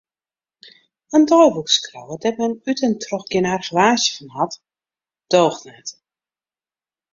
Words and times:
In 1.15 1.25
deiboekskriuwer 1.31 2.17
dêr't 2.21 2.39
men 2.39 2.59
út 2.69 2.79
en 2.87 2.93
troch 3.03 3.27
gjin 3.31 3.49
argewaasje 3.53 4.11
fan 4.15 4.29
hat, 4.37 4.53
doocht 5.31 5.63
net. 5.69 5.87